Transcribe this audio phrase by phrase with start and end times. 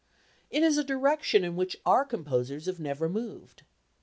[0.49, 3.61] It is a direction in which our composers have never moved.